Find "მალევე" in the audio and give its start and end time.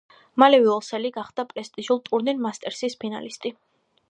0.43-0.63